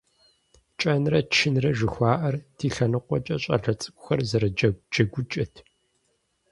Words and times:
КӀэнрэ 0.79 1.19
чынрэ 1.33 1.71
жыхуаӏэр 1.77 2.35
ди 2.57 2.67
лъэныкъуэкӏэ 2.73 3.35
щӀалэ 3.43 3.73
цӀыкӀухэр 3.81 4.19
зэрыджэгу 4.29 4.81
джэгукӀэт. 4.91 5.53